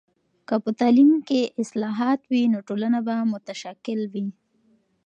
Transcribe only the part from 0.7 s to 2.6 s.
تعلیم کې اصلاحات وي، نو